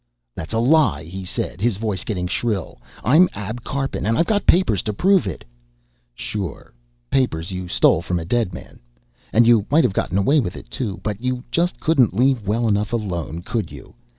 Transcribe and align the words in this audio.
"That's 0.33 0.51
a 0.51 0.57
lie," 0.57 1.03
he 1.03 1.23
said, 1.23 1.61
his 1.61 1.77
voice 1.77 2.03
getting 2.03 2.25
shrill. 2.25 2.81
"I'm 3.03 3.29
Ab 3.35 3.63
Karpin, 3.63 4.07
and 4.07 4.17
I've 4.17 4.25
got 4.25 4.47
papers 4.47 4.81
to 4.81 4.93
prove 4.93 5.27
it." 5.27 5.45
"Sure. 6.15 6.73
Papers 7.11 7.51
you 7.51 7.67
stole 7.67 8.01
from 8.01 8.17
a 8.17 8.25
dead 8.25 8.51
man. 8.51 8.79
And 9.31 9.45
you 9.45 9.67
might 9.69 9.83
have 9.83 9.93
gotten 9.93 10.17
away 10.17 10.39
with 10.39 10.57
it, 10.57 10.71
too. 10.71 10.99
But 11.03 11.21
you 11.21 11.43
just 11.51 11.79
couldn't 11.79 12.15
leave 12.15 12.47
well 12.47 12.67
enough 12.67 12.91
alone, 12.93 13.43
could 13.43 13.71
you? 13.71 13.93